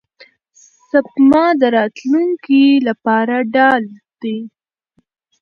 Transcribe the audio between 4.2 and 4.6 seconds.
دی.